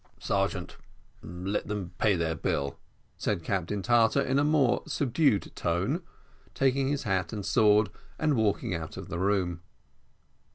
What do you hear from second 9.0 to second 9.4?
the